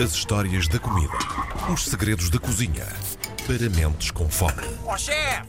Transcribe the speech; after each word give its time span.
As 0.00 0.12
histórias 0.14 0.66
da 0.68 0.78
comida. 0.78 1.12
Os 1.72 1.84
segredos 1.84 2.30
da 2.30 2.38
cozinha. 2.38 2.86
Para 3.46 3.68
mentes 3.76 4.10
com 4.10 4.28
fome. 4.28 4.62
Ó 4.86 4.96
chefe! 4.96 5.42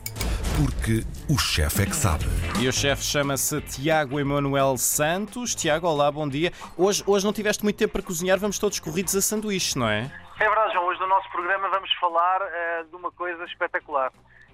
Porque 0.58 1.04
o 1.29 1.38
chefe 1.38 1.84
é 1.84 1.86
que 1.86 1.96
sabe. 1.96 2.26
E 2.60 2.68
o 2.68 2.74
chefe 2.74 3.04
chama-se 3.04 3.62
Tiago 3.62 4.20
Emanuel 4.20 4.78
Santos. 4.78 5.56
Tiago, 5.56 5.88
olá, 5.88 6.12
bom 6.12 6.28
dia. 6.28 6.52
Hoje, 6.78 7.04
hoje 7.08 7.26
não 7.26 7.32
tiveste 7.34 7.64
muito 7.64 7.78
tempo 7.78 7.94
para 7.94 8.02
cozinhar, 8.02 8.38
vamos 8.38 8.60
todos 8.60 8.79
corridos 8.79 9.15
a 9.15 9.21
sanduíche, 9.21 9.78
não 9.79 9.87
é? 9.87 10.12
É 10.40 10.47
verdade, 10.47 10.73
João. 10.73 10.87
Hoje 10.87 10.99
no 10.99 11.07
nosso 11.07 11.29
programa 11.31 11.69
vamos 11.69 11.91
falar 11.94 12.41
eh, 12.41 12.83
de 12.89 12.96
uma 12.96 13.12
coisa 13.12 13.44
espetacular, 13.46 14.12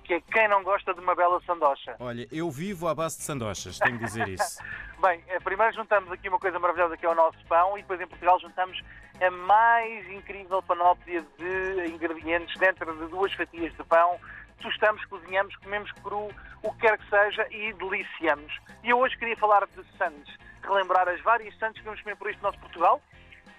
que 0.09 0.15
é 0.15 0.21
quem 0.21 0.47
não 0.47 0.63
gosta 0.63 0.91
de 0.91 0.99
uma 0.99 1.13
bela 1.13 1.39
sandocha. 1.45 1.95
Olha, 1.99 2.27
eu 2.31 2.49
vivo 2.49 2.87
à 2.87 2.95
base 2.95 3.17
de 3.17 3.23
sandochas, 3.23 3.77
tenho 3.77 3.99
de 3.99 4.05
dizer 4.05 4.27
isso. 4.27 4.59
Bem, 4.99 5.23
eh, 5.27 5.39
primeiro 5.39 5.71
juntamos 5.75 6.11
aqui 6.11 6.27
uma 6.27 6.39
coisa 6.39 6.57
maravilhosa 6.57 6.97
que 6.97 7.05
é 7.05 7.09
o 7.09 7.13
nosso 7.13 7.37
pão 7.45 7.77
e 7.77 7.81
depois 7.83 8.01
em 8.01 8.07
Portugal 8.07 8.39
juntamos 8.39 8.81
a 9.21 9.29
mais 9.29 10.09
incrível 10.09 10.63
panóplia 10.63 11.23
de 11.37 11.91
ingredientes 11.93 12.57
dentro 12.57 12.91
de 12.91 13.05
duas 13.05 13.31
fatias 13.33 13.71
de 13.71 13.83
pão. 13.83 14.19
Tostamos, 14.59 15.05
cozinhamos, 15.05 15.55
comemos 15.57 15.91
cru, 16.01 16.31
o 16.63 16.73
que 16.73 16.79
quer 16.79 16.97
que 16.97 17.07
seja 17.07 17.47
e 17.51 17.71
deliciamos. 17.73 18.51
E 18.83 18.89
eu 18.89 18.97
hoje 18.97 19.15
queria 19.15 19.37
falar 19.37 19.67
de 19.67 19.85
sandes, 19.95 20.35
relembrar 20.63 21.07
as 21.07 21.21
várias 21.21 21.55
sandes 21.59 21.77
que 21.77 21.85
vamos 21.85 22.01
comer 22.01 22.15
por 22.15 22.31
este 22.31 22.41
nosso 22.41 22.57
Portugal 22.57 22.99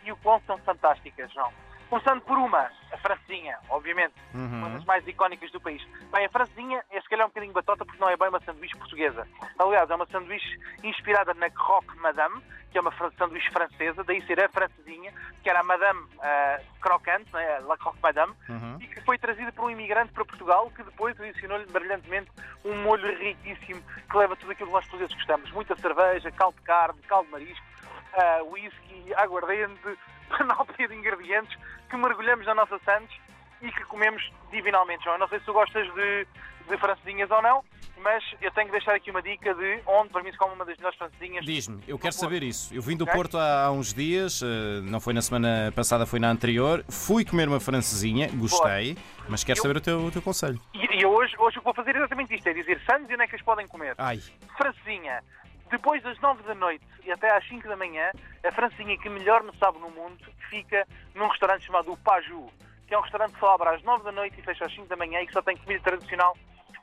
e 0.05 0.11
o 0.11 0.17
quão 0.17 0.43
são 0.49 0.59
fantásticas, 0.59 1.33
João. 1.33 1.53
Começando 1.91 2.21
por 2.21 2.39
uma, 2.39 2.71
a 2.93 2.97
francesinha, 2.99 3.59
obviamente, 3.69 4.15
uma 4.33 4.71
das 4.71 4.85
mais 4.85 5.05
icónicas 5.09 5.51
do 5.51 5.61
país. 5.61 5.85
Bem, 6.13 6.25
a 6.25 6.29
francesinha 6.29 6.85
é 6.89 7.01
se 7.01 7.09
calhar 7.09 7.27
um 7.27 7.31
bocadinho 7.31 7.53
batota 7.53 7.85
porque 7.85 8.01
não 8.01 8.09
é 8.09 8.17
bem 8.17 8.29
uma 8.29 8.41
sanduíche 8.41 8.77
portuguesa. 8.77 9.27
Aliás, 9.59 9.91
é 9.91 9.95
uma 9.97 10.07
sanduíche 10.07 10.57
inspirada 10.85 11.35
na 11.35 11.51
Croque 11.51 11.99
Madame, 11.99 12.41
que 12.71 12.79
é 12.79 12.81
uma 12.81 12.93
sanduíche 13.19 13.51
francesa, 13.51 14.05
daí 14.05 14.25
ser 14.25 14.41
a 14.41 14.49
francesinha, 14.49 15.13
que 15.43 15.51
era 15.51 15.61
a 15.61 15.65
Madame 15.65 16.07
ah, 16.21 16.61
Croquante, 16.81 17.33
né, 17.33 17.57
a 17.57 17.61
La 17.61 17.77
Croque 17.77 17.99
Madame, 18.01 18.35
e 18.81 18.87
que 18.87 19.01
foi 19.01 19.19
trazida 19.19 19.51
por 19.51 19.65
um 19.65 19.71
imigrante 19.71 20.13
para 20.13 20.25
Portugal 20.25 20.71
que 20.71 20.85
depois 20.85 21.21
adicionou-lhe 21.21 21.67
brilhantemente 21.67 22.31
um 22.65 22.83
molho 22.83 23.19
riquíssimo 23.19 23.83
que 24.09 24.17
leva 24.17 24.37
tudo 24.37 24.53
aquilo 24.53 24.69
que 24.69 24.75
nós 24.75 24.85
portugueses 24.85 25.17
gostamos. 25.17 25.51
Muita 25.51 25.75
cerveja, 25.77 26.31
caldo 26.31 26.57
de 26.57 26.63
carne, 26.63 27.01
caldo 27.09 27.27
de 27.27 27.33
marisco, 27.33 27.67
ah, 28.15 28.43
whisky, 28.45 29.15
aguardente, 29.17 29.81
panóplia 30.29 30.89
de 30.89 30.95
ingredientes 30.95 31.57
que 31.89 31.97
mergulhamos 31.97 32.47
na 32.47 32.55
nossa 32.55 32.79
Santos 32.85 33.15
e 33.63 33.71
que 33.71 33.85
comemos 33.85 34.23
divinalmente, 34.51 35.05
João. 35.05 35.17
Eu 35.17 35.21
não 35.21 35.29
sei 35.29 35.39
se 35.41 35.45
tu 35.45 35.53
gostas 35.53 35.87
de, 35.95 36.27
de 36.69 36.79
francesinhas 36.79 37.31
ou 37.31 37.43
não, 37.43 37.63
mas 38.03 38.25
eu 38.41 38.51
tenho 38.53 38.67
que 38.69 38.73
deixar 38.73 38.95
aqui 38.95 39.11
uma 39.11 39.21
dica 39.21 39.53
de 39.55 39.81
onde 39.87 40.09
para 40.09 40.23
mim 40.23 40.33
se 40.33 40.39
come 40.39 40.55
uma 40.55 40.65
das 40.65 40.77
melhores 40.79 40.97
francesinhas. 40.97 41.45
Diz-me, 41.45 41.83
eu 41.87 41.99
quero 41.99 42.15
saber 42.15 42.43
isso. 42.43 42.73
Eu 42.75 42.81
vim 42.81 42.97
do 42.97 43.05
Ok. 43.05 43.15
Porto 43.15 43.37
há, 43.37 43.65
há 43.65 43.71
uns 43.71 43.93
dias, 43.93 44.41
eh, 44.43 44.81
não 44.85 44.99
foi 45.01 45.13
na 45.13 45.21
semana 45.21 45.71
passada, 45.77 46.07
foi 46.07 46.19
na 46.19 46.31
anterior. 46.31 46.83
Fui 46.89 47.23
comer 47.25 47.49
uma 47.49 47.61
francesinha, 47.61 48.31
gostei, 48.33 48.97
mas 49.29 49.45
quero 49.45 49.59
Eu- 49.59 49.63
saber 49.63 49.77
o 49.77 49.81
teu, 49.83 50.01
o 50.07 50.11
teu 50.11 50.23
conselho. 50.23 50.59
E, 50.73 51.01
e 51.01 51.05
hoje, 51.05 51.35
hoje 51.39 51.59
o 51.59 51.61
que 51.61 51.65
vou 51.67 51.75
fazer 51.75 51.95
é 51.95 51.99
exatamente 51.99 52.35
isto, 52.35 52.47
é 52.47 52.55
dizer 52.55 52.81
Santos 52.91 53.11
e 53.11 53.15
onde 53.15 53.25
é 53.25 53.27
que 53.27 53.37
as 53.37 53.43
podem 53.43 53.67
comer. 53.69 53.95
Ai, 53.99 54.21
francesinha. 54.57 55.23
Depois 55.71 56.03
das 56.03 56.19
9 56.21 56.43
da 56.43 56.55
noite 56.55 56.85
e 57.05 57.13
até 57.13 57.35
às 57.35 57.47
5 57.47 57.69
da 57.69 57.77
manhã, 57.77 58.11
a 58.45 58.51
francesinha 58.51 58.99
que 58.99 59.09
melhor 59.09 59.43
me 59.43 59.57
sabe 59.57 59.79
no 59.79 59.89
mundo 59.91 60.19
fica 60.49 60.87
num 61.15 61.29
restaurante 61.29 61.65
chamado 61.65 61.93
o 61.93 61.97
Paju, 61.97 62.51
que 62.89 62.95
é 62.95 62.99
um 62.99 63.03
restaurante 63.03 63.35
que 63.35 63.41
só 63.41 63.55
abre 63.55 63.69
às 63.69 63.83
9 63.83 64.03
da 64.03 64.11
noite 64.11 64.39
e 64.41 64.43
fecha 64.43 64.67
às 64.67 64.75
5 64.75 64.89
da 64.89 64.97
manhã 64.97 65.21
e 65.21 65.27
que 65.29 65.33
só 65.33 65.41
tem 65.41 65.57
comida 65.57 65.83
tradicional 65.85 66.37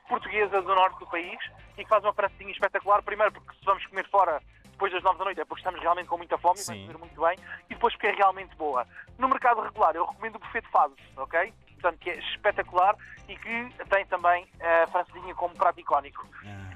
portuguesa 0.08 0.62
do 0.62 0.74
norte 0.74 0.98
do 1.00 1.06
país 1.06 1.38
e 1.76 1.84
que 1.84 1.88
faz 1.88 2.02
uma 2.02 2.14
francesinha 2.14 2.50
espetacular. 2.50 3.02
Primeiro 3.02 3.30
porque 3.30 3.58
se 3.58 3.64
vamos 3.64 3.84
comer 3.86 4.08
fora 4.08 4.40
depois 4.62 4.90
das 4.90 5.02
9 5.02 5.18
da 5.18 5.24
noite 5.26 5.40
é 5.40 5.44
porque 5.44 5.60
estamos 5.60 5.80
realmente 5.80 6.08
com 6.08 6.16
muita 6.16 6.38
fome 6.38 6.58
e 6.58 6.62
Sim. 6.62 6.72
vamos 6.72 6.86
comer 6.86 6.98
muito 6.98 7.20
bem 7.20 7.38
e 7.68 7.74
depois 7.74 7.92
porque 7.92 8.06
é 8.06 8.12
realmente 8.12 8.56
boa. 8.56 8.86
No 9.18 9.28
mercado 9.28 9.60
regular 9.60 9.94
eu 9.94 10.06
recomendo 10.06 10.36
o 10.36 10.38
buffet 10.38 10.62
de 10.62 10.70
fases, 10.70 10.96
ok? 11.14 11.52
Portanto, 11.74 11.98
que 11.98 12.10
é 12.10 12.18
espetacular 12.18 12.96
e 13.28 13.36
que 13.36 13.84
tem 13.90 14.06
também 14.06 14.48
a 14.60 14.86
francesinha 14.86 15.34
como 15.34 15.54
prato 15.54 15.78
icónico. 15.78 16.26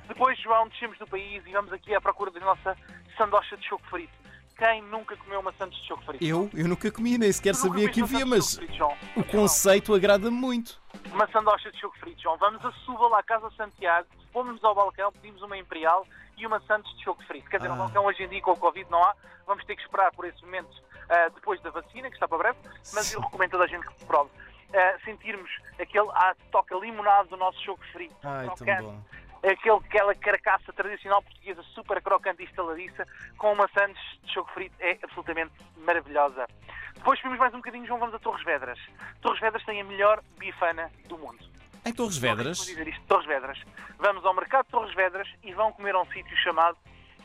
Depois, 0.08 0.38
João, 0.40 0.68
descemos 0.68 0.98
do 0.98 1.06
país 1.06 1.42
e 1.46 1.52
vamos 1.52 1.72
aqui 1.72 1.94
à 1.94 2.00
procura 2.00 2.30
da 2.30 2.40
nossa 2.40 2.76
sandocha 3.16 3.56
de 3.56 3.66
choco 3.66 3.84
frito. 3.88 4.12
Quem 4.56 4.82
nunca 4.82 5.16
comeu 5.16 5.40
uma 5.40 5.52
sandocha 5.52 5.80
de 5.80 5.86
choco 5.88 6.04
frito? 6.04 6.24
eu, 6.24 6.50
eu 6.54 6.68
nunca 6.68 6.90
comi, 6.90 7.16
nem 7.18 7.32
sequer 7.32 7.52
Tu 7.52 7.58
sabia 7.58 7.88
que 7.88 8.02
havia, 8.02 8.26
mas 8.26 8.44
sandocha 8.52 8.96
frito, 8.96 9.20
o 9.20 9.24
conceito 9.24 9.94
agrada-me 9.94 10.36
muito. 10.36 10.80
Uma 11.12 11.26
sandocha 11.30 11.70
de 11.72 11.80
choco 11.80 11.98
frito, 11.98 12.22
João. 12.22 12.36
Vamos 12.38 12.64
a 12.64 12.70
Suba, 12.84 13.18
à 13.18 13.22
Casa 13.22 13.50
Santiago, 13.56 14.06
fomos 14.32 14.62
ao 14.62 14.74
balcão, 14.74 15.10
pedimos 15.12 15.42
uma 15.42 15.56
imperial 15.56 16.06
e 16.36 16.46
uma 16.46 16.60
sandes 16.62 16.90
de 16.96 17.04
choco 17.04 17.22
frito. 17.24 17.48
Quer 17.50 17.56
dizer, 17.58 17.70
Ah. 17.70 17.74
no 17.74 17.78
balcão 17.82 18.04
hoje 18.04 18.22
em 18.22 18.28
dia 18.28 18.42
com 18.42 18.52
o 18.52 18.56
Covid 18.56 18.88
não 18.90 19.02
há, 19.02 19.14
vamos 19.46 19.64
ter 19.64 19.74
que 19.76 19.82
esperar 19.82 20.12
por 20.12 20.24
esse 20.26 20.42
momento 20.44 20.70
ah, 21.08 21.28
depois 21.34 21.60
da 21.62 21.70
vacina, 21.70 22.08
que 22.08 22.14
está 22.14 22.28
para 22.28 22.38
breve, 22.38 22.58
mas 22.94 23.12
eu 23.12 23.20
recomendo 23.20 23.48
a 23.48 23.52
toda 23.52 23.64
a 23.64 23.66
gente 23.68 23.86
que 23.86 24.04
prove. 24.04 24.30
Ah, 24.74 24.96
sentirmos 25.04 25.50
aquele 25.78 26.08
ah, 26.10 26.34
toca 26.50 26.74
limonado 26.76 27.28
do 27.30 27.36
nosso 27.36 27.60
choco 27.62 27.84
frito. 27.92 28.14
Ai, 28.22 28.46
tão 28.56 28.82
bom. 28.82 29.02
Aquele, 29.42 29.76
aquela 29.76 30.14
carcaça 30.14 30.72
tradicional 30.72 31.22
portuguesa 31.22 31.62
super 31.74 32.00
crocante 32.00 32.42
e 32.42 32.46
estaladiça 32.46 33.06
com 33.36 33.52
uma 33.52 33.68
sandes 33.68 34.00
de 34.22 34.32
choco 34.32 34.50
frito 34.52 34.74
é 34.78 34.98
absolutamente 35.02 35.52
maravilhosa. 35.78 36.46
Depois 36.94 37.18
subimos 37.18 37.38
mais 37.38 37.52
um 37.52 37.58
bocadinho, 37.58 37.86
João, 37.86 37.98
vamos 37.98 38.14
a 38.14 38.18
Torres 38.18 38.44
Vedras. 38.44 38.78
Torres 39.20 39.40
Vedras 39.40 39.64
tem 39.64 39.80
a 39.80 39.84
melhor 39.84 40.22
bifana 40.38 40.90
do 41.06 41.18
mundo. 41.18 41.52
Em 41.84 41.92
Torres 41.92 42.16
Vou 42.16 42.30
Vedras, 42.30 42.58
dizer 42.64 42.86
isto, 42.86 43.02
Torres 43.06 43.26
Vedras. 43.26 43.58
Vamos 43.98 44.24
ao 44.24 44.34
mercado 44.34 44.66
de 44.66 44.70
Torres 44.70 44.94
Vedras 44.94 45.28
e 45.42 45.52
vão 45.52 45.72
comer 45.72 45.94
a 45.94 46.00
um 46.00 46.06
sítio 46.06 46.36
chamado 46.36 46.78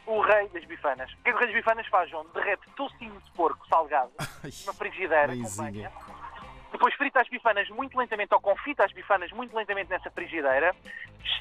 o 0.07 0.21
Rei 0.21 0.47
das 0.49 0.63
Bifanas. 0.65 1.11
O 1.13 1.17
que 1.17 1.29
é 1.29 1.31
que 1.31 1.37
o 1.37 1.39
Rei 1.39 1.47
das 1.47 1.55
Bifanas 1.55 1.87
faz, 1.87 2.09
João? 2.09 2.25
Derrete 2.33 2.63
tocinho 2.75 3.21
de 3.21 3.31
porco 3.31 3.67
salgado 3.67 4.11
numa 4.65 4.73
frigideira 4.73 5.27
com 5.27 5.55
banha. 5.57 5.91
Depois 6.77 6.93
frita 6.93 7.19
as 7.19 7.27
bifanas 7.27 7.67
muito 7.69 7.97
lentamente, 7.97 8.35
ou 8.35 8.39
confita 8.39 8.85
as 8.85 8.91
bifanas 8.91 9.31
muito 9.31 9.55
lentamente 9.55 9.89
nessa 9.89 10.11
frigideira. 10.11 10.75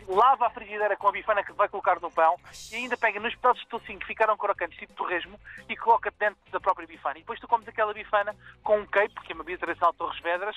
Lava 0.09 0.47
a 0.47 0.51
frigideira 0.51 0.97
com 0.97 1.09
a 1.09 1.13
bifana 1.13 1.45
que 1.45 1.53
vai 1.53 1.69
colocar 1.69 2.01
no 2.01 2.11
pão 2.11 2.37
e 2.73 2.77
ainda 2.77 2.97
pega 2.97 3.21
nos 3.21 3.35
pedaços 3.35 3.61
de 3.61 3.69
tocinho 3.69 3.99
que 3.99 4.07
ficaram 4.07 4.35
crocantes, 4.35 4.79
tipo 4.79 4.95
torresmo, 4.95 5.39
e 5.69 5.77
coloca 5.77 6.11
dentro 6.19 6.39
da 6.51 6.59
própria 6.59 6.87
bifana. 6.87 7.19
E 7.19 7.21
depois 7.21 7.39
tu 7.39 7.47
comes 7.47 7.69
aquela 7.69 7.93
bifana 7.93 8.35
com 8.63 8.79
um 8.79 8.87
queijo, 8.87 9.15
que 9.17 9.33
é 9.33 9.35
uma 9.35 9.45
bebida 9.45 9.67
tradicional 9.67 9.93
de 9.93 9.99
Torres 9.99 10.21
Vedras, 10.21 10.57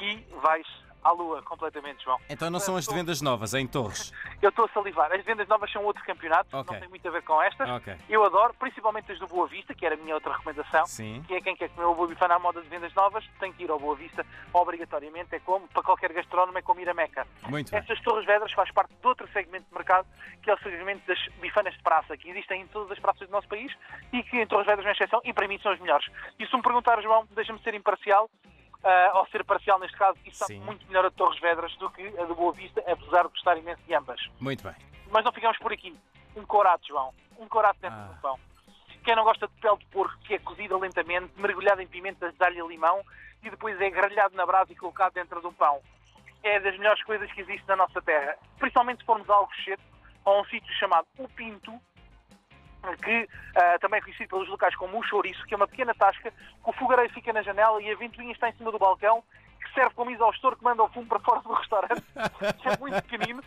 e 0.00 0.24
vais 0.40 0.83
à 1.04 1.12
lua 1.12 1.42
completamente, 1.42 2.02
João. 2.02 2.18
então 2.28 2.50
não 2.50 2.58
são 2.58 2.76
as 2.76 2.86
de 2.88 2.94
vendas 2.94 3.20
novas, 3.20 3.52
é 3.54 3.60
em 3.60 3.66
Torres. 3.66 4.10
Eu 4.42 4.48
estou 4.48 4.64
a 4.64 4.68
salivar. 4.68 5.12
As 5.12 5.24
vendas 5.24 5.46
novas 5.46 5.70
são 5.70 5.84
outro 5.84 6.02
campeonato, 6.04 6.48
Ok. 6.56 6.72
não 6.72 6.80
tem 6.80 6.88
muito 6.88 7.06
a 7.06 7.10
ver 7.10 7.22
com 7.22 7.40
estas. 7.42 7.68
Ok. 7.68 7.94
Eu 8.08 8.24
adoro, 8.24 8.54
principalmente 8.54 9.12
as 9.12 9.18
do 9.18 9.26
Boa 9.26 9.46
Vista, 9.46 9.74
que 9.74 9.84
era 9.86 9.94
a 9.94 9.98
minha 9.98 10.14
outra 10.14 10.32
recomendação. 10.32 10.86
Sim. 10.86 11.22
Que 11.26 11.34
é 11.34 11.40
quem 11.40 11.54
quer 11.54 11.68
comer 11.70 11.86
o 11.86 11.94
Boa 11.94 12.08
Bifana 12.08 12.34
à 12.34 12.38
moda 12.38 12.60
de 12.62 12.68
vendas 12.68 12.92
novas, 12.94 13.24
tem 13.38 13.52
que 13.52 13.64
ir 13.64 13.70
ao 13.70 13.78
Boa 13.78 13.94
Vista 13.96 14.24
obrigatoriamente. 14.52 15.34
É 15.34 15.40
como, 15.40 15.68
para 15.68 15.82
qualquer 15.82 16.12
gastrónomo, 16.12 16.56
é 16.58 16.62
como 16.62 16.80
ir 16.80 16.88
a 16.88 16.94
Meca. 16.94 17.26
Muito 17.48 17.70
bem. 17.70 17.78
Estas 17.80 18.00
Torres 18.00 18.24
Vedras 18.26 18.52
faz 18.52 18.70
parte 18.72 18.94
de 18.94 19.06
outro 19.06 19.28
segmento 19.32 19.66
de 19.68 19.74
mercado, 19.74 20.06
que 20.42 20.50
é 20.50 20.54
o 20.54 20.58
segmento 20.58 21.06
das 21.06 21.18
bifanas 21.40 21.74
de 21.74 21.82
praça, 21.82 22.16
que 22.16 22.28
existem 22.30 22.62
em 22.62 22.66
todas 22.68 22.90
as 22.90 22.98
praças 22.98 23.26
do 23.28 23.32
nosso 23.32 23.48
país 23.48 23.72
e 24.12 24.22
que 24.22 24.40
em 24.40 24.46
Torres 24.46 24.66
Vedras 24.66 24.84
não 24.84 24.90
é 24.90 24.94
exceção, 24.94 25.20
e 25.24 25.32
para 25.32 25.46
mim 25.48 25.58
são 25.62 25.72
as 25.72 25.80
melhores. 25.80 26.06
E 26.38 26.46
se 26.46 26.56
me 26.56 26.62
perguntar, 26.62 27.00
João, 27.02 27.26
deixa-me 27.32 27.58
ser 27.60 27.74
imparcial, 27.74 28.30
ah, 28.84 29.12
ou 29.14 29.26
ser 29.26 29.44
parcial 29.44 29.78
neste 29.78 29.96
caso, 29.96 30.18
e 30.24 30.34
sabe 30.34 30.54
Sim. 30.54 30.60
muito 30.60 30.86
melhor 30.86 31.06
a 31.06 31.08
de 31.08 31.14
Torres 31.16 31.40
Vedras 31.40 31.74
do 31.76 31.90
que 31.90 32.02
a 32.18 32.24
de 32.24 32.34
Boa 32.34 32.52
Vista, 32.52 32.80
apesar 32.86 33.22
de 33.24 33.28
gostar 33.30 33.56
imenso 33.56 33.82
de 33.82 33.94
ambas. 33.94 34.20
Muito 34.40 34.62
bem. 34.62 34.74
Mas 35.10 35.24
não 35.24 35.32
ficamos 35.32 35.56
por 35.58 35.72
aqui. 35.72 35.96
Um 36.36 36.44
corato, 36.44 36.86
João. 36.86 37.12
Um 37.38 37.48
corato 37.48 37.80
dentro 37.80 37.98
Ah. 37.98 38.12
do 38.14 38.20
pão. 38.20 38.38
Quem 39.04 39.14
não 39.16 39.24
gosta 39.24 39.46
de 39.46 39.52
pele 39.60 39.76
de 39.76 39.86
porco, 39.86 40.16
que 40.20 40.34
é 40.34 40.38
cozida 40.38 40.76
lentamente, 40.78 41.30
mergulhada 41.36 41.82
em 41.82 41.86
pimentas 41.86 42.34
de 42.34 42.44
alho 42.44 42.64
e 42.66 42.68
limão 42.68 43.02
e 43.42 43.50
depois 43.50 43.78
é 43.80 43.90
grelhado 43.90 44.34
na 44.34 44.46
brasa 44.46 44.72
e 44.72 44.76
colocado 44.76 45.12
dentro 45.12 45.40
de 45.40 45.46
um 45.46 45.52
pão. 45.52 45.80
É 46.42 46.58
das 46.60 46.76
melhores 46.78 47.02
coisas 47.04 47.30
que 47.32 47.40
existe 47.42 47.66
na 47.68 47.76
nossa 47.76 48.00
terra. 48.00 48.36
Principalmente 48.58 49.00
se 49.00 49.04
formos 49.04 49.28
a 49.28 49.34
Alcochete, 49.34 49.82
a 50.24 50.30
um 50.30 50.44
sítio 50.46 50.72
chamado 50.74 51.06
O 51.18 51.28
Pinto, 51.28 51.78
que 52.96 53.28
ah, 53.56 53.78
também 53.80 53.98
é 53.98 54.02
conhecido 54.02 54.28
pelos 54.28 54.48
locais 54.48 54.74
como 54.76 54.98
o 54.98 55.02
chouriço, 55.02 55.44
que 55.46 55.54
é 55.54 55.56
uma 55.56 55.68
pequena 55.68 55.94
tasca, 55.94 56.30
que 56.30 56.70
o 56.70 56.72
fogareiro 56.72 57.12
fica 57.12 57.32
na 57.32 57.42
janela 57.42 57.80
e 57.82 57.90
a 57.90 57.96
ventoinha 57.96 58.32
está 58.32 58.48
em 58.48 58.52
cima 58.54 58.70
do 58.70 58.78
balcão, 58.78 59.22
que 59.62 59.72
serve 59.74 59.94
como 59.94 60.10
exaustor 60.10 60.56
que 60.56 60.64
manda 60.64 60.82
o 60.82 60.88
fumo 60.88 61.06
para 61.06 61.20
fora 61.20 61.40
do 61.40 61.52
restaurante. 61.52 62.04
é 62.16 62.78
muito 62.78 63.02
pequenino, 63.02 63.42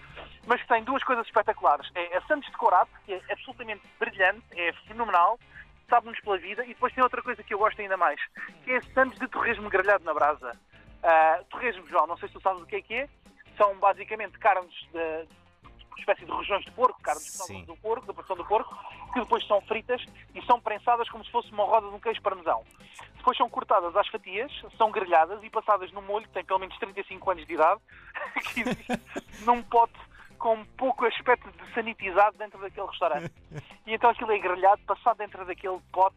mas 0.46 0.62
que 0.62 0.68
tem 0.68 0.84
duas 0.84 1.04
coisas 1.04 1.26
espetaculares. 1.26 1.90
É 1.96 2.18
a 2.18 2.22
Santos 2.22 2.50
de 2.50 2.58
Corato, 2.58 2.92
que 3.06 3.14
é 3.14 3.22
absolutamente 3.30 3.82
brilhante, 4.00 4.44
é 4.52 4.74
fenomenal, 4.88 5.40
sabe-nos 5.90 6.20
pela 6.20 6.38
vida, 6.38 6.64
e 6.66 6.70
depois 6.70 6.94
tem 6.94 7.04
outra 7.04 7.22
coisa 7.22 7.44
que 7.44 7.54
eu 7.54 7.60
gosto 7.60 7.82
ainda 7.82 7.98
mais, 7.98 8.20
que 8.64 8.72
é 8.72 8.78
a 8.78 8.82
Santos 8.82 9.20
de 9.20 9.28
torresmo 9.28 9.70
grelhado 9.70 10.04
na 10.04 10.14
brasa. 10.14 10.52
Ah, 11.04 11.42
torresmo, 11.50 11.88
João, 11.88 12.08
não 12.08 12.18
sei 12.18 12.28
se 12.28 12.34
tu 12.34 12.42
sabes 12.42 12.62
o 12.62 12.66
que 12.66 12.76
é 12.76 12.82
que 12.82 12.94
é, 12.94 13.10
são 13.58 13.76
basicamente 13.78 14.38
carnes 14.40 14.74
de, 14.92 15.28
espécie 16.00 16.26
de 16.26 16.32
regiões 16.32 16.64
de 16.64 16.72
porco, 16.72 17.00
Sim. 17.16 17.66
são 17.66 17.76
do 17.76 17.78
porco, 17.78 18.06
da 18.06 18.14
porção 18.14 18.36
do 18.36 18.46
porco, 18.46 18.76
que 19.14 19.20
depois 19.20 19.46
são 19.48 19.62
fritas 19.62 20.04
e 20.34 20.46
são 20.46 20.60
prensadas 20.60 21.10
como 21.10 21.24
se 21.24 21.32
fosse 21.32 21.52
uma 21.52 21.64
roda 21.64 21.90
de 21.90 21.96
um 21.96 22.00
queijo 22.00 22.22
parmesão. 22.22 22.64
Depois 23.18 23.38
são 23.38 23.50
cortadas 23.50 23.96
às 23.96 24.08
fatias, 24.08 24.52
são 24.78 24.92
grelhadas 24.92 25.44
e 25.44 25.50
passadas 25.50 25.92
num 25.92 26.02
molho 26.02 26.28
que 26.28 26.34
tem 26.34 26.46
pelo 26.46 26.60
menos 26.60 26.78
35 26.78 27.32
anos 27.32 27.46
de 27.46 27.54
idade, 27.54 27.82
que 28.54 28.62
existe 28.62 29.46
num 29.46 29.62
pote 29.64 30.00
com 30.38 30.64
pouco 30.78 31.06
aspecto 31.06 31.52
de 31.52 31.74
sanitizado 31.74 32.38
dentro 32.38 32.60
daquele 32.60 32.88
restaurante. 32.88 33.34
E 33.86 33.94
então 33.94 34.10
aquilo 34.10 34.32
é 34.32 34.40
grelhado, 34.40 34.82
passado 34.84 35.18
dentro 35.18 35.46
daquele 35.46 35.80
pote 35.92 36.16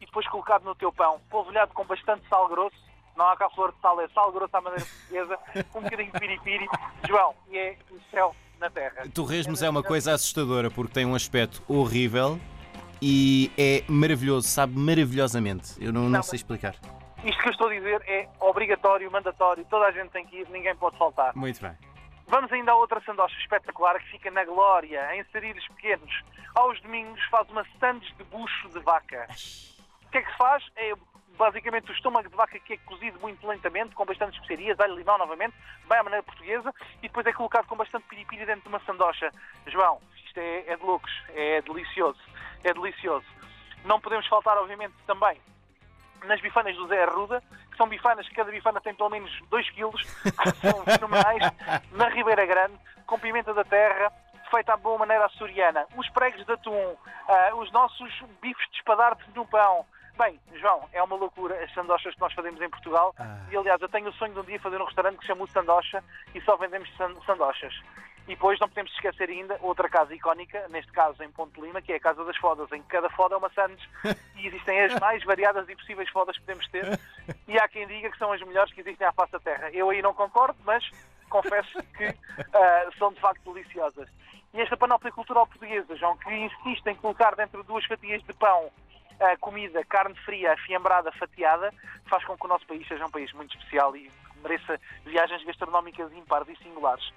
e 0.00 0.06
depois 0.06 0.26
colocado 0.28 0.64
no 0.64 0.74
teu 0.74 0.92
pão, 0.92 1.20
polvilhado 1.30 1.72
com 1.72 1.84
bastante 1.84 2.26
sal 2.28 2.48
grosso. 2.48 2.76
Não 3.16 3.28
há 3.28 3.36
cá 3.36 3.48
flor 3.50 3.72
de 3.72 3.80
sal, 3.80 4.00
é 4.00 4.08
sal 4.08 4.32
grosso 4.32 4.56
à 4.56 4.60
maneira 4.60 4.84
portuguesa, 4.84 5.38
um 5.74 5.82
bocadinho 5.82 6.12
de 6.12 6.18
piripiri. 6.18 6.68
João, 7.06 7.34
e 7.48 7.58
é 7.58 7.76
o 7.90 8.00
céu 8.10 8.34
na 8.62 8.70
terra. 8.70 9.02
Torresmos 9.12 9.62
é 9.62 9.68
uma 9.68 9.82
coisa 9.82 10.14
assustadora 10.14 10.70
porque 10.70 10.92
tem 10.94 11.04
um 11.04 11.14
aspecto 11.14 11.62
horrível 11.68 12.40
e 13.02 13.50
é 13.58 13.84
maravilhoso, 13.88 14.48
sabe 14.48 14.78
maravilhosamente. 14.78 15.74
Eu 15.80 15.92
não, 15.92 16.02
não, 16.02 16.10
Não, 16.10 16.22
sei 16.22 16.36
explicar. 16.36 16.74
Isto 17.24 17.42
que 17.42 17.48
eu 17.48 17.52
estou 17.52 17.68
a 17.68 17.74
dizer 17.74 18.02
é 18.06 18.28
obrigatório, 18.40 19.10
mandatório, 19.10 19.64
toda 19.68 19.86
a 19.86 19.92
gente 19.92 20.10
tem 20.10 20.24
que 20.24 20.36
ir, 20.36 20.48
ninguém 20.50 20.74
pode 20.76 20.96
faltar. 20.96 21.34
Muito 21.34 21.60
bem. 21.60 21.76
Vamos 22.28 22.50
ainda 22.52 22.72
a 22.72 22.76
outra 22.76 23.00
sandocha 23.04 23.36
espetacular 23.40 24.00
que 24.00 24.10
fica 24.12 24.30
na 24.30 24.44
glória, 24.44 25.16
em 25.16 25.24
sarilhos 25.32 25.66
pequenos. 25.68 26.22
Aos 26.54 26.80
domingos 26.80 27.20
faz 27.30 27.48
uma 27.50 27.66
sandes 27.78 28.08
de 28.16 28.24
bucho 28.24 28.68
de 28.70 28.78
vaca. 28.80 29.26
O 30.06 30.10
que 30.10 30.18
é 30.18 30.22
que 30.22 30.30
se 30.30 30.38
faz? 30.38 30.64
É 30.76 30.92
basicamente 31.42 31.90
o 31.90 31.94
estômago 31.94 32.28
de 32.28 32.36
vaca 32.36 32.56
que 32.60 32.74
é 32.74 32.76
cozido 32.76 33.18
muito 33.18 33.44
lentamente, 33.44 33.96
com 33.96 34.04
bastante 34.04 34.34
especiarias, 34.34 34.78
alho 34.78 34.94
limão 34.94 35.18
novamente, 35.18 35.52
bem 35.88 35.98
à 35.98 36.02
maneira 36.04 36.22
portuguesa, 36.22 36.72
e 36.98 37.08
depois 37.08 37.26
é 37.26 37.32
colocado 37.32 37.66
com 37.66 37.74
bastante 37.74 38.06
piripiri 38.06 38.46
dentro 38.46 38.62
de 38.62 38.68
uma 38.68 38.78
sandocha. 38.86 39.28
João, 39.66 40.00
isto 40.24 40.38
é, 40.38 40.68
é 40.68 40.76
de 40.76 40.84
loucos, 40.84 41.10
é 41.30 41.60
delicioso, 41.62 42.20
é 42.62 42.72
delicioso. 42.72 43.26
Não 43.84 44.00
podemos 44.00 44.24
faltar, 44.28 44.56
obviamente, 44.56 44.94
também 45.04 45.40
nas 46.22 46.40
bifanas 46.40 46.76
do 46.76 46.86
Zé 46.86 47.02
Arruda, 47.02 47.42
que 47.72 47.76
são 47.76 47.88
bifanas 47.88 48.28
cada 48.28 48.52
bifana 48.52 48.80
tem 48.80 48.94
pelo 48.94 49.10
menos 49.10 49.32
2 49.50 49.70
quilos, 49.70 50.00
são 50.62 50.84
fenomenais, 50.84 51.42
na 51.90 52.08
Ribeira 52.08 52.46
Grande, 52.46 52.78
com 53.04 53.18
pimenta 53.18 53.52
da 53.52 53.64
terra, 53.64 54.12
feita 54.48 54.74
à 54.74 54.76
boa 54.76 54.98
maneira 54.98 55.26
açoriana, 55.26 55.88
os 55.96 56.08
pregos 56.10 56.46
de 56.46 56.52
atum, 56.52 56.96
ah, 57.28 57.56
os 57.56 57.72
nossos 57.72 58.12
bifes 58.40 58.70
de 58.70 58.76
espadarte 58.76 59.24
no 59.34 59.44
pão. 59.44 59.84
Bem, 60.22 60.38
João, 60.54 60.88
é 60.92 61.02
uma 61.02 61.16
loucura 61.16 61.64
as 61.64 61.74
sandochas 61.74 62.14
que 62.14 62.20
nós 62.20 62.32
fazemos 62.32 62.60
em 62.60 62.70
Portugal. 62.70 63.12
Ah. 63.18 63.40
E 63.50 63.56
aliás, 63.56 63.82
eu 63.82 63.88
tenho 63.88 64.08
o 64.08 64.12
sonho 64.12 64.32
de 64.32 64.38
um 64.38 64.44
dia 64.44 64.60
fazer 64.60 64.80
um 64.80 64.84
restaurante 64.84 65.16
que 65.16 65.22
se 65.22 65.26
chama 65.26 65.42
o 65.42 65.48
Sandocha 65.48 66.04
e 66.32 66.40
só 66.42 66.56
vendemos 66.56 66.88
san- 66.96 67.20
sandochas. 67.26 67.74
E 68.28 68.36
depois 68.36 68.56
não 68.60 68.68
podemos 68.68 68.92
esquecer 68.92 69.28
ainda 69.28 69.58
outra 69.60 69.88
casa 69.88 70.14
icónica, 70.14 70.64
neste 70.68 70.92
caso 70.92 71.20
em 71.24 71.30
Ponte 71.32 71.60
Lima, 71.60 71.82
que 71.82 71.92
é 71.92 71.96
a 71.96 72.00
Casa 72.00 72.24
das 72.24 72.36
Fodas, 72.36 72.70
em 72.70 72.80
que 72.80 72.86
cada 72.88 73.10
foda 73.10 73.34
é 73.34 73.38
uma 73.38 73.50
sandes 73.50 73.84
e 74.36 74.46
existem 74.46 74.80
as 74.82 74.94
mais 75.00 75.24
variadas 75.24 75.68
e 75.68 75.74
possíveis 75.74 76.08
fodas 76.10 76.36
que 76.36 76.42
podemos 76.44 76.68
ter. 76.68 77.00
E 77.48 77.58
há 77.58 77.66
quem 77.66 77.84
diga 77.88 78.08
que 78.08 78.18
são 78.18 78.30
as 78.30 78.40
melhores 78.42 78.72
que 78.72 78.80
existem 78.80 79.04
à 79.04 79.12
face 79.12 79.32
da 79.32 79.40
terra. 79.40 79.70
Eu 79.72 79.90
aí 79.90 80.00
não 80.00 80.14
concordo, 80.14 80.56
mas 80.64 80.88
confesso 81.28 81.82
que 81.96 82.04
ah, 82.54 82.90
são 82.96 83.12
de 83.12 83.18
facto 83.18 83.52
deliciosas. 83.52 84.08
E 84.54 84.60
esta 84.60 84.76
panóplia 84.76 85.10
cultural 85.10 85.48
portuguesa, 85.48 85.96
João, 85.96 86.16
que 86.16 86.32
insiste 86.32 86.86
em 86.86 86.94
colocar 86.94 87.34
dentro 87.34 87.62
de 87.62 87.66
duas 87.66 87.84
fatias 87.86 88.22
de 88.22 88.32
pão 88.34 88.70
a 89.20 89.36
comida, 89.38 89.84
carne 89.84 90.14
fria, 90.24 90.52
afiambrada, 90.52 91.10
fatiada, 91.12 91.72
faz 92.06 92.24
com 92.24 92.36
que 92.36 92.44
o 92.44 92.48
nosso 92.48 92.66
país 92.66 92.86
seja 92.88 93.06
um 93.06 93.10
país 93.10 93.32
muito 93.32 93.56
especial 93.56 93.94
e 93.96 94.10
mereça 94.42 94.80
viagens 95.04 95.44
gastronómicas 95.44 96.12
ímpares 96.12 96.48
e 96.48 96.62
singulares. 96.62 97.12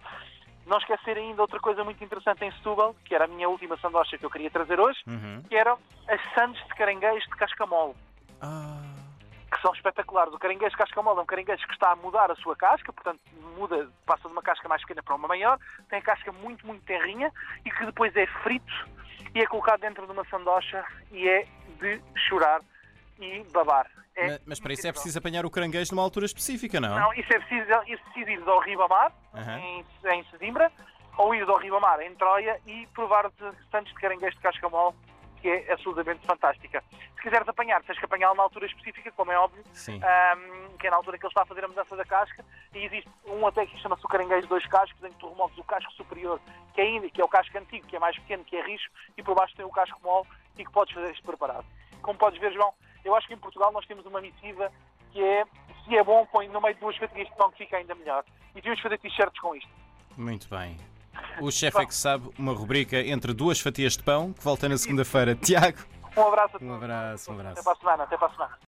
Não 0.66 0.78
esquecer 0.78 1.18
ainda 1.18 1.42
outra 1.42 1.60
coisa 1.60 1.84
muito 1.84 2.04
interessante 2.04 2.44
em 2.44 2.52
Setúbal, 2.54 2.96
que 3.06 3.14
era 3.14 3.26
a 3.26 3.28
minha 3.28 3.48
última 3.48 3.78
sandocha 3.78 4.18
que 4.18 4.26
eu 4.26 4.30
queria 4.32 4.50
trazer 4.50 4.80
hoje, 4.80 5.00
Uhum. 5.08 5.44
que 5.48 5.56
eram 5.56 5.78
as 6.08 6.20
sandes 6.34 6.62
de 6.64 6.74
caranguejo 6.76 7.26
de 7.30 7.36
cascamol 7.38 7.96
Ah, 8.42 8.82
que 9.52 9.62
são 9.62 9.72
espetaculares. 9.74 10.34
O 10.34 10.40
caranguejo 10.40 10.76
cascamol 10.76 11.18
é 11.18 11.22
um 11.22 11.26
caranguejo 11.26 11.66
que 11.68 11.74
está 11.74 11.92
a 11.92 11.96
mudar 11.96 12.32
a 12.32 12.36
sua 12.36 12.56
casca, 12.56 12.92
portanto 12.92 13.20
muda, 13.58 13.88
passa 14.06 14.28
de 14.28 14.34
uma 14.34 14.42
casca 14.42 14.68
mais 14.68 14.82
pequena 14.82 15.02
para 15.04 15.16
uma 15.16 15.28
maior, 15.28 15.58
tem 15.90 16.00
a 16.00 16.02
casca 16.02 16.32
muito, 16.32 16.66
muito 16.68 16.84
terrinha 16.84 17.32
e 17.64 17.72
que 17.72 17.86
depois 17.86 18.16
é 18.16 18.26
frito 18.44 18.88
e 19.34 19.42
é 19.42 19.46
colocado 19.46 19.82
dentro 19.82 20.06
de 20.06 20.12
uma 20.12 20.26
sandocha 20.26 20.84
e 21.12 21.28
é 21.30 21.48
de 21.76 22.02
chorar 22.28 22.62
e 23.20 23.44
babar. 23.52 23.90
É 24.16 24.28
mas, 24.28 24.42
mas 24.46 24.60
para 24.60 24.74
isso 24.74 24.88
é 24.88 24.92
preciso 24.92 25.18
apanhar 25.20 25.46
o 25.46 25.50
caranguejo 25.52 25.94
numa 25.94 26.04
altura 26.04 26.26
específica, 26.26 26.80
não? 26.80 26.98
Não, 26.98 27.14
isso 27.14 27.34
é 27.34 27.40
preciso, 27.40 27.70
isso 27.88 28.02
é 28.02 28.14
preciso 28.14 28.30
ir 28.30 28.50
ao 28.50 28.60
Ribamar, 28.60 29.12
Aham. 29.34 29.60
em, 29.60 29.86
em 30.14 30.24
Sesimbra, 30.32 30.72
ou 31.18 31.36
ir 31.36 31.48
ao 31.48 31.58
Ribamar, 31.58 32.00
em 32.02 32.16
Troia, 32.16 32.60
e 32.66 32.88
provar 32.94 33.30
de 33.30 33.52
sandes 33.72 33.94
de 33.94 34.00
caranguejo 34.00 34.36
de 34.36 34.42
cascamol, 34.42 34.96
que 35.42 35.50
é 35.50 35.74
absolutamente 35.74 36.26
fantástica. 36.26 36.84
Se 36.90 37.22
quiseres 37.22 37.48
apanhar, 37.48 37.84
tens 37.84 38.00
que 38.00 38.06
apanhá-lo 38.06 38.36
na 38.36 38.44
altura 38.44 38.66
específica, 38.66 39.12
como 39.12 39.32
é 39.32 39.38
óbvio. 39.38 39.64
Ahm, 39.90 40.78
que 40.78 40.88
é 40.88 40.90
na 40.90 40.98
altura 40.98 41.18
que 41.18 41.26
ele 41.26 41.32
está 41.32 41.42
a 41.42 41.46
fazer 41.46 41.66
a 41.66 41.68
mudança 41.68 41.96
da 41.96 42.06
casca, 42.06 42.44
e 42.74 42.86
existe 42.86 43.10
um 43.28 43.46
até 43.46 43.66
que 43.66 43.78
chama-se 43.80 44.06
o 44.06 44.10
caranguejo 44.10 44.44
de 44.44 44.48
dois 44.48 44.66
cascos, 44.68 45.04
em 45.04 45.10
que 45.10 45.20
tu 45.20 45.30
removes 45.30 45.58
o 45.58 45.64
casco 45.64 45.92
superior, 45.94 46.40
que 46.74 46.82
é 46.82 46.86
ainda, 46.86 47.10
que 47.10 47.22
é 47.22 47.24
o 47.24 47.28
casco 47.28 47.58
antigo, 47.58 47.86
que 47.86 47.96
é 47.96 48.00
mais 48.00 48.18
pequeno, 48.18 48.44
que 48.46 48.56
é 48.56 48.66
rijo, 48.66 48.90
e 49.18 49.24
por 49.24 49.36
baixo 49.36 49.56
tem 49.56 49.66
o 49.66 49.70
casco 49.70 50.00
mole, 50.04 50.26
e 50.58 50.66
que 50.66 50.72
podes 50.72 50.94
fazer 50.94 51.12
isto 51.12 51.24
preparado. 51.24 51.66
Como 52.02 52.18
podes 52.18 52.40
ver, 52.40 52.54
João, 52.54 52.74
eu 53.04 53.16
acho 53.16 53.28
que 53.28 53.34
em 53.34 53.38
Portugal 53.38 53.72
nós 53.72 53.86
temos 53.86 54.06
uma 54.06 54.22
missiva 54.22 54.72
que 55.12 55.22
é, 55.24 55.46
se 55.86 55.96
é 55.96 56.04
bom, 56.04 56.26
põe 56.32 56.48
no 56.50 56.62
meio 56.62 56.74
de 56.76 56.80
duas 56.82 56.96
fatias 56.98 57.28
de 57.28 57.36
pão 57.36 57.50
que 57.52 57.60
fica 57.60 57.78
ainda 57.78 57.96
melhor. 57.96 58.24
E 58.52 58.56
devíamos 58.56 58.82
fazer 58.82 58.98
t-shirts 59.00 59.40
com 59.40 59.56
isto. 59.56 59.70
Muito 60.18 60.48
bem. 60.50 60.78
O 61.42 61.50
chefe 61.52 61.78
é 61.80 61.86
que 61.86 61.96
sabe 61.96 62.30
uma 62.38 62.54
rubrica 62.54 62.98
entre 63.00 63.34
duas 63.34 63.60
fatias 63.60 63.96
de 63.98 64.04
pão 64.04 64.34
que 64.34 64.44
volta 64.44 64.68
na 64.70 64.78
segunda-feira. 64.78 65.34
Tiago, 65.36 65.80
Um 66.18 66.28
abraço 66.28 66.56
a 66.56 66.58
um 66.58 66.68
todos. 66.68 66.84
abraço, 66.84 67.32
um 67.32 67.40
Até 67.40 67.48
abraço. 67.50 67.64
para 67.64 67.72
a 67.72 67.76
semana, 67.78 68.04
até 68.04 68.18
para 68.18 68.28
a 68.28 68.32
semana. 68.32 68.60